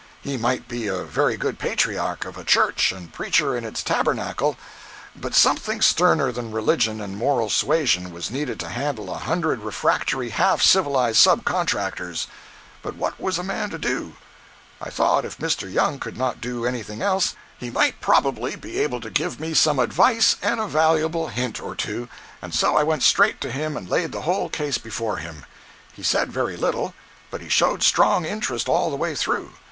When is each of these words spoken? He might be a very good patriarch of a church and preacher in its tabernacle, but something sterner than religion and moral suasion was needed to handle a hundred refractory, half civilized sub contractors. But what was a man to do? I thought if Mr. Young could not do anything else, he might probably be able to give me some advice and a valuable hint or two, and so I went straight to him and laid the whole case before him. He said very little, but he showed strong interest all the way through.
He 0.23 0.35
might 0.35 0.67
be 0.67 0.87
a 0.87 1.03
very 1.03 1.37
good 1.37 1.59
patriarch 1.59 2.25
of 2.25 2.35
a 2.35 2.43
church 2.43 2.91
and 2.91 3.13
preacher 3.13 3.55
in 3.55 3.63
its 3.63 3.83
tabernacle, 3.83 4.57
but 5.15 5.35
something 5.35 5.79
sterner 5.79 6.31
than 6.31 6.51
religion 6.51 6.99
and 6.99 7.15
moral 7.15 7.51
suasion 7.51 8.11
was 8.11 8.31
needed 8.31 8.59
to 8.61 8.69
handle 8.69 9.11
a 9.13 9.19
hundred 9.19 9.59
refractory, 9.59 10.29
half 10.29 10.59
civilized 10.59 11.19
sub 11.19 11.45
contractors. 11.45 12.25
But 12.81 12.95
what 12.95 13.19
was 13.19 13.37
a 13.37 13.43
man 13.43 13.69
to 13.69 13.77
do? 13.77 14.13
I 14.81 14.89
thought 14.89 15.23
if 15.23 15.37
Mr. 15.37 15.71
Young 15.71 15.99
could 15.99 16.17
not 16.17 16.41
do 16.41 16.65
anything 16.65 17.03
else, 17.03 17.35
he 17.59 17.69
might 17.69 18.01
probably 18.01 18.55
be 18.55 18.79
able 18.79 19.01
to 19.01 19.11
give 19.11 19.39
me 19.39 19.53
some 19.53 19.77
advice 19.77 20.35
and 20.41 20.59
a 20.59 20.65
valuable 20.65 21.27
hint 21.27 21.61
or 21.61 21.75
two, 21.75 22.09
and 22.41 22.55
so 22.55 22.75
I 22.75 22.81
went 22.81 23.03
straight 23.03 23.39
to 23.41 23.51
him 23.51 23.77
and 23.77 23.87
laid 23.87 24.13
the 24.13 24.21
whole 24.21 24.49
case 24.49 24.79
before 24.79 25.17
him. 25.17 25.45
He 25.93 26.01
said 26.01 26.31
very 26.33 26.57
little, 26.57 26.95
but 27.29 27.41
he 27.41 27.49
showed 27.49 27.83
strong 27.83 28.25
interest 28.25 28.67
all 28.67 28.89
the 28.89 28.95
way 28.97 29.13
through. 29.13 29.51